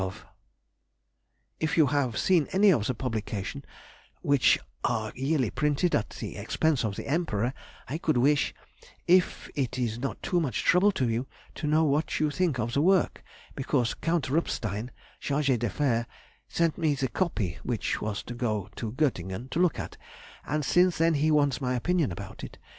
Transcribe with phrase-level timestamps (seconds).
[1.59, 3.65] If you have seen any of the publications
[4.23, 7.53] which are yearly printed at the expense of the Emperor,
[7.87, 8.51] I could wish,
[9.05, 12.73] if it is not too much trouble to you, to know what you think of
[12.73, 14.89] the work; because Count Rupfstein,
[15.21, 16.07] Chargé d'Affaires,
[16.47, 19.97] sent me the copy (which was to go to Göttingen) to look at,
[20.47, 22.57] and since then he wants my opinion about it.